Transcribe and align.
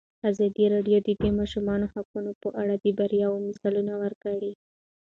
ازادي 0.29 0.65
راډیو 0.73 0.97
د 1.03 1.09
د 1.21 1.23
ماشومانو 1.39 1.85
حقونه 1.93 2.31
په 2.41 2.49
اړه 2.61 2.75
د 2.83 2.85
بریاوو 2.97 3.45
مثالونه 3.47 3.93
ورکړي. 4.03 4.53